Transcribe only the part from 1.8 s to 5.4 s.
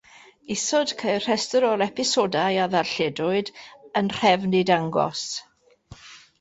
episodau a ddarlledwyd, yn nhrefn eu dangos.